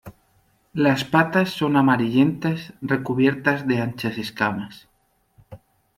[0.73, 4.89] Las patas son amarillentas recubiertas de anchas escamas.